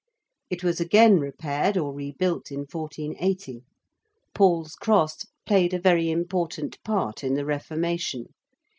[0.49, 3.61] It was again repaired or rebuilt in 1480.
[4.33, 8.25] Paul's Cross played a very important part in the Reformation.